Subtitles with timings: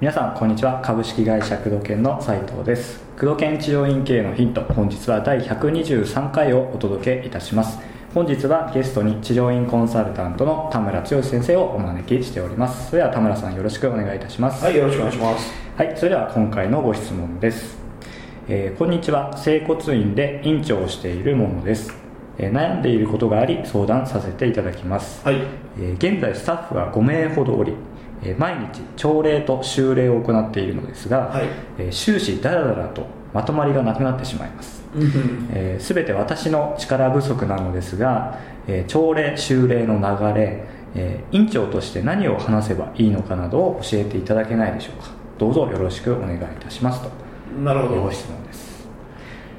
[0.00, 0.80] 皆さんこんにちは。
[0.82, 3.00] 株式会社工藤研の斉藤です。
[3.18, 7.78] 工藤研治療院経営のヒント本日は第123回をお届けいたします。
[8.12, 12.90] 本日はゲストに治療院コンサルタントの田村剛先生をお招きしております。
[12.90, 14.64] それでは田村さんよろしくお願いいたします。
[14.64, 15.52] はいよろしくお願いします。
[15.76, 17.78] はいそれでは今回のご質問です、
[18.48, 19.36] えーこんにちは。
[19.36, 22.03] 整骨院で院長をしているものです、
[22.38, 25.24] えー悩んでいることがあり相談させていただきます。
[25.24, 25.36] はい。
[25.78, 27.74] えー現在スタッフは5名ほどおり、
[28.22, 31.44] えー毎日朝礼と修礼を行っているのですが、はい。
[31.78, 34.82] えー終始ダラダラとまとまりがなくなってしまいます。
[35.52, 45.10] えー全て私の力不足なのですが、えー朝礼修礼の流れ、えー院長として何を話せばいいのかなどを教えていただけないでしょうか。
[45.38, 47.10] どうぞよろしくお願いいたしますと。
[47.62, 48.02] なるほど。
[48.02, 48.63] ご質問です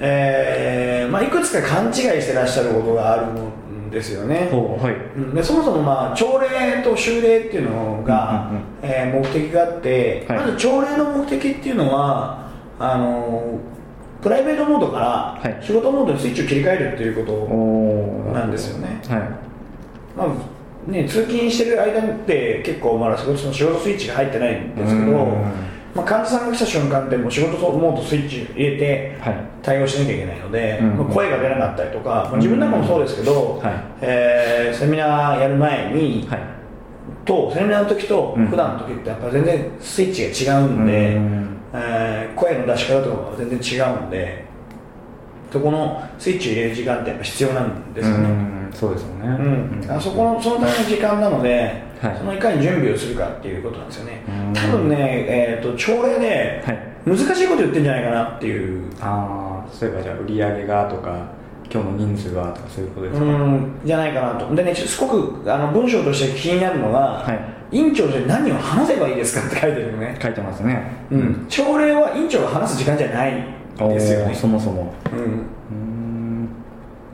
[0.00, 4.48] えーまあ、いくつか勘違いしてらっしゃることがあるんですよね。
[4.52, 5.18] はい。
[5.18, 5.34] うん。
[5.34, 8.64] でそもそも、まあ、朝礼と修礼っていうのが、うんうんうん。
[8.82, 10.38] えー目的があって、はい。
[10.38, 13.58] まず朝礼の目的っていうのはあの
[14.22, 15.06] プライベートモードから
[15.40, 15.64] はい。
[15.64, 17.32] 仕事モードにスイッチを切り替えるっていうこ
[18.32, 19.00] となんですよね。
[19.08, 19.20] はい。
[20.16, 25.52] まあね、通勤してる間って結構まだその仕事スイッチが入ってないんですけど、うん
[25.98, 29.34] まあ、患者さんが来た瞬間ってもう仕事モードスイッチ入れてはい。
[29.62, 33.72] 対応しなきゃいけないので、うんまあ声が出なかったりとか、まあ、自分なんかもそうですけど、はい。
[34.00, 36.40] えーセミナーやる前に、はい。
[37.24, 38.46] とセミナーの時とうん。
[38.46, 44.44] 普段の時ってやっぱ全然スイッチが違うんで、うんえー声の出し方とかが全然違うんで
[45.50, 49.28] そこのスイッチを入れる時間ってやっぱ必要なんですよね、うんそうですよね。
[49.28, 52.16] うん、あそこのそのための時間なので、はい。
[52.16, 54.22] そのいかに準備をするかっていうことなんですよね。
[54.28, 54.52] うん。
[54.52, 56.88] 多分ね、えー、と朝礼ではい。
[57.06, 58.90] 難しいこと言ってんじゃないかなっていう。
[59.00, 61.32] ああ例えばじゃあ売り上げがとか
[61.70, 63.80] 今日の人数はとかそういうことですか、うん。
[63.84, 64.54] じゃないかなと。
[64.54, 67.58] でねすごくあの文章として気になるのが、はい。
[67.70, 70.90] 院長で何を話せばいいですかって書いてるのね、書いてますね。
[71.10, 73.32] うん、朝礼は院長が話す時間じゃない。
[73.34, 74.34] んですよね。
[74.34, 74.92] そもそも。
[75.12, 76.48] うん。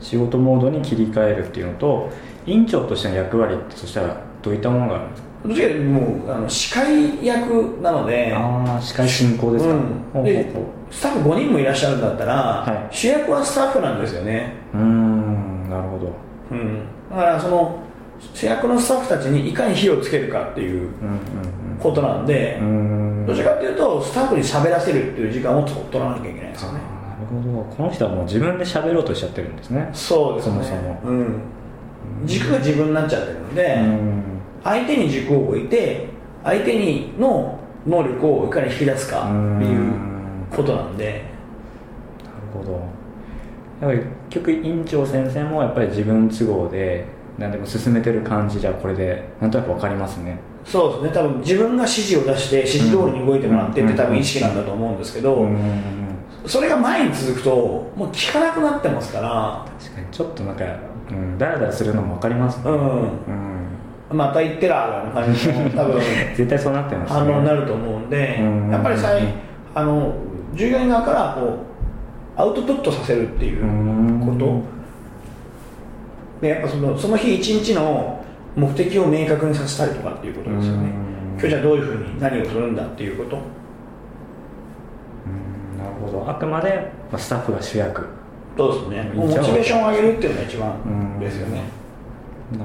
[0.00, 2.10] 仕事モードに切り替えるっていうのと
[2.46, 5.28] 院長としての役割ってそしたらどういったものがあるんですか？
[5.48, 10.24] どっちかともうあの司会役なのでああ司会進行ですか、うん。
[10.24, 12.94] でほスタッフ5人もいらっしゃるんだったら、はい。
[12.94, 14.52] 主役はスタッフなんですよね。
[14.74, 16.12] うんなるほど。
[16.50, 17.78] うん、だからその
[18.32, 20.90] 主役のスタッフたちにいかに火をつけるかっていううん
[21.80, 22.60] ことなんで、
[23.26, 26.78] どちらかというとスタッフに喋らせるっていう時間を取らなきゃいけないですよね。
[26.78, 27.64] なるほど。
[27.76, 29.90] この人はもう自分で喋ろうとしちゃってるんですね。
[29.92, 30.52] そうですね。
[30.52, 31.00] そもそも。
[31.04, 31.40] うん、
[32.24, 34.22] 軸が自分になっちゃってるので、うん
[34.64, 36.06] 相手に軸を置いて
[36.42, 39.92] 相手にの能力をいかに引き出すかっていう
[40.50, 41.24] ことなんで。
[42.24, 42.72] なるほど。
[43.82, 43.98] やっぱり
[44.30, 47.06] 結局院長先生もやっぱり自分都合で
[47.38, 50.38] 何でも進めてる感じじゃこれでなんとなく分かりますね。
[50.64, 51.22] そうですね。
[51.22, 55.58] 多分自分が指示を出して指示通りに動いてもらってって多分意識なんだと思うんですけど、うん。
[56.46, 57.50] それが前に続くと
[57.96, 59.66] もう聞かなくなってますから。
[59.78, 60.64] 確かにちょっとなんか、
[61.10, 62.62] うん、ダラダラするのも分かりますね。
[62.66, 63.02] うん。
[64.10, 64.16] うん。
[64.16, 66.00] また言ってらみたいな感じの多分。
[66.36, 67.18] 絶対そうなってますね。
[67.18, 68.70] 反応になると思うんでうん。
[68.70, 69.10] やっぱりさ
[69.74, 70.14] あの
[70.54, 71.74] 従業員側からこう
[72.36, 74.62] アウトプットさせるっていうこと
[76.44, 78.22] でやっぱそのその日一日の
[78.54, 80.78] 目的を明確にさせたりとかっていうことですよね。
[80.78, 81.38] うん。
[81.38, 83.36] 今日じゃあどういうふうに何をするんだっていうこと。
[83.36, 83.40] う
[85.30, 85.78] ん。
[85.78, 86.30] なるほど。
[86.30, 88.06] あくまでまあスタッフが主役。
[88.58, 89.10] そうですね。
[89.14, 91.62] モチベーションを上げるっていうのが一うん番ですよね。
[92.52, 92.64] なる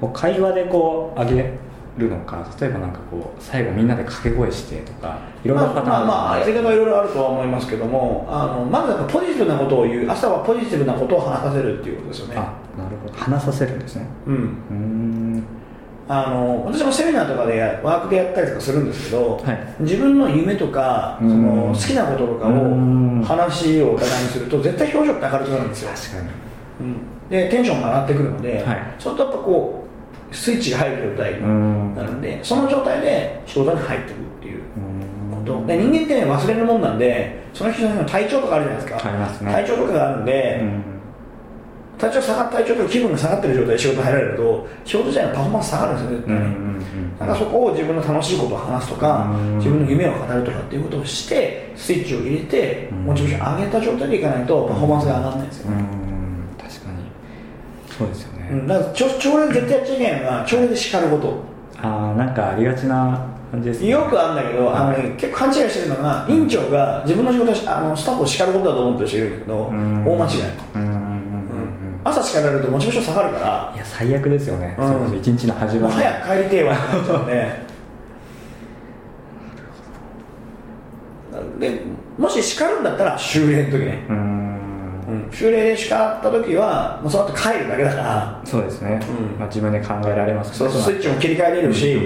[0.00, 0.12] ほど。
[0.12, 1.58] 会話でこう上げ
[1.98, 12.36] るのか例えばなんかこう最後みんなで掛け声してとかいろんなパターンまあまあまあやりる方はいろいろあるとは思いますけどもあのまずやっぱポジティブなことを言う朝はポジティブなことを話させるっていうことですよね。
[12.36, 12.40] あ
[12.78, 13.12] なるほど。
[13.14, 14.06] 話させるんですね。
[14.26, 14.34] うん。
[14.34, 15.44] うーん。
[16.08, 19.82] あの私もセミナーとかでやワークでやったりとかするんですけど、はい。
[19.82, 21.42] 自分の夢とかそうん。
[21.68, 22.54] の好きなこととかをう
[23.20, 23.22] ん。
[23.22, 26.28] 話をお互いにすると絶対表情って明るくなるんですよ、確かに。
[26.80, 28.94] うん、でテンションが上がってくるので、はい。
[28.98, 29.81] そうするとやっぱこう
[30.32, 35.44] スイッチが入る状態なるんでその状態で仕事に入ってくるっていううん。
[35.44, 35.66] こと。
[35.66, 39.08] で人間ってね忘れるもんなんでその人の体調とかあるじゃないですか。
[39.08, 39.52] ありますね。
[39.52, 40.82] 体調とかがあるんで、うん。
[41.98, 49.58] 体調下が体調とか気分が下がってる状態で仕事に入られると仕事自体のパフォーマンス下がるんですよ絶対に、だからそこを自分の楽しいことを話すとかうん。
[49.58, 52.98] 自分の夢を語るとかっていうことをしてスイッチを入れてうん。
[53.04, 55.70] モチベーション上げた状態でいかないとパフォーマンスが上がらないんですよ、
[58.02, 61.52] そうですよね、うん、だから朝朝礼で絶対やっちゃいけないのが朝礼で叱ること。
[61.78, 63.88] ああなんかありがちな感じですね。
[63.88, 70.04] よくあるんだけどあの、ね、結構勘違いしてるのが院長が自分の仕事あのスタッフを叱ることだと思ってる人いるんだけど、うん。
[70.04, 70.40] 大間違い、
[70.74, 70.82] うん。
[70.82, 71.12] うんうんうん
[72.04, 73.72] 朝力やるとモチベーション下がるから。
[73.74, 74.88] いや最悪ですよね、うん。
[74.88, 75.94] それこそ一日の始まり。
[75.94, 77.72] 早く帰りてえわってなっちゃうんで。
[81.60, 81.80] で
[82.18, 84.31] もし叱るんだったら修練の時ね、うん、
[85.32, 88.40] 修練で叱った時はもうその後帰るだけだから。
[88.44, 89.38] そうですね、うん。
[89.38, 92.02] まあ、自分で考えられますそうスイッチも切り替えれるし、うん。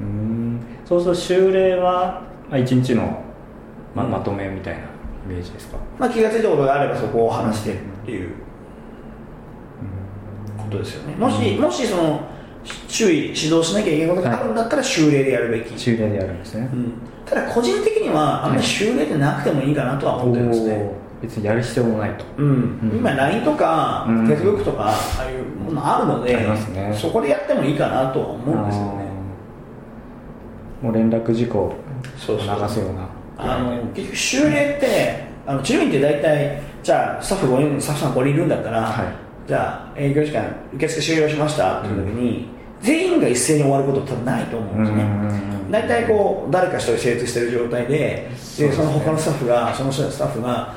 [0.00, 0.60] うん。
[0.84, 3.22] そうすると修例は、まあ、一日の、
[3.94, 4.10] まうん。
[4.10, 4.84] まとめみたいなイ
[5.28, 8.30] メージですか、まあ、気が付いたことがあればそこを話してっていう
[10.56, 11.14] ことですよね。
[11.14, 12.20] もしもしその
[12.88, 16.92] 注意指導しなきゃいけないことがあるんだったら修例でやるべき、修例でやるんですね、うん。
[17.26, 20.90] ただ個人的にはあんまり修例でなくてもいいかなとは思ってるんですね、
[21.22, 22.24] 別にやる必要もないと。
[22.36, 22.46] うん。
[22.46, 22.98] うん。
[22.98, 24.26] 今 LINE とかうん。
[24.26, 26.94] Facebook とかああいうものあるので、ね。
[26.94, 29.04] そこでやってもいいかなとは思うんですよね。
[30.82, 31.72] もう連絡事項
[32.02, 32.36] 流
[32.68, 33.08] すような。
[33.38, 39.06] あの結局修例ってあの治療院って大体じゃあスタッフ5人スタッフさん5人いるんだったら、はい。
[39.46, 40.44] じゃあ営業時間
[40.74, 42.48] 受付終了しましたっていう時に、
[42.80, 48.68] 全員が一斉に終わること多分ないと思うんですね、大体こう誰か一人精通してる状態でですね。
[48.68, 50.74] でその他のスタッフがそのスタッフが、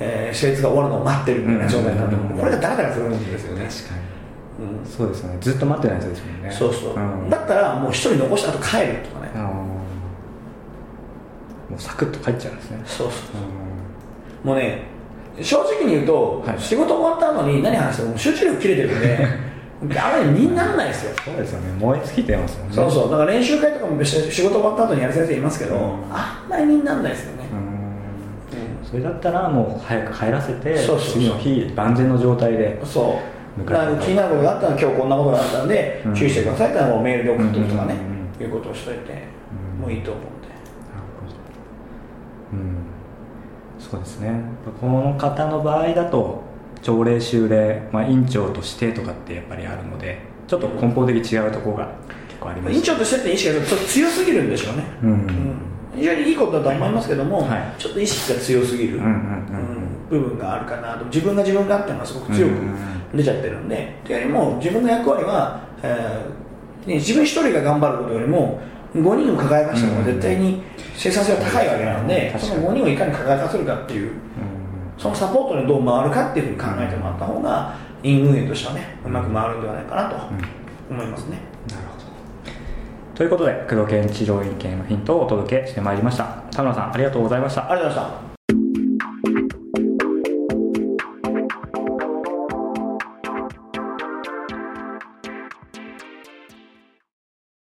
[0.00, 2.38] えー、精通が終わるのを待ってるみたいな状態になると思う、うん。
[2.38, 4.08] これがダラダラするんですよね、確かに。
[4.78, 4.86] うん。
[4.86, 5.38] そうですよね。
[5.40, 6.50] ずっと待ってないやつですもんね。
[6.50, 7.30] そうそう、ん。
[7.30, 9.30] だったらもう一人残した後帰るとかね、
[11.68, 12.82] もうサクッと帰っちゃうんですね。
[12.86, 13.18] そうそう
[14.44, 14.46] う。
[14.46, 14.82] もうね
[15.40, 16.60] 正直に言うと、はい。
[16.60, 19.28] 仕事終わった後に何話しても集中力切れてるんで
[20.00, 21.12] あれ身にならないですよ。
[21.12, 21.66] んそうですよね。
[21.78, 22.74] 燃え尽きてますもんね。
[22.74, 23.10] そうそう。
[23.10, 25.82] だから練習会とかも別に仕事終わった後にやる先生いますけど、うん。
[26.10, 27.67] あんまり身にならないですよね、うん
[28.88, 33.20] それだったらもう早く帰らせて次の日万全の状態でそ
[33.58, 37.96] うだから気になることがあったら今日こんなことがあったんで、注意してくださいってのメールで送っておくとかね、
[38.38, 39.24] ういうことをしといて、
[39.80, 40.48] もういいと思うんで
[42.52, 42.76] うん
[43.80, 44.40] そうですね
[44.80, 46.42] この方の場合だと
[46.82, 51.92] 朝礼修礼、まあ、院長としてとかってやっぱりあるのでちょっと根本的に違うところが
[52.28, 57.74] 結構あります院長としてって意識が強すぎるんでしょうね、うんうん非常にいいことだと思いますけども、はい。
[57.78, 59.00] ちょっと意識が強すぎる、
[60.08, 61.04] 部分があるかなと。
[61.06, 62.52] 自分が自分がっていうのがすごく強く
[63.14, 68.60] 出ちゃってるんで、というよりも自分の役割は、えーね、自分一人が頑張ることよりも
[68.94, 70.62] 5人を抱えました方が絶対に
[70.96, 74.12] 生産性は高いわけなので、うんその5人をいかに抱えさせるかっていう
[74.96, 80.16] そのサポートにどう回るかっていうふうに考えてもらった方が院運営としてはねうまく回るんではないかなと
[80.90, 81.38] 思いますね、
[83.18, 86.24] ということで工藤研治療院系のヒントをお届けしてまいりました。
[86.52, 87.68] 田村さんありがとうございました。
[87.68, 88.27] ありがとうございました。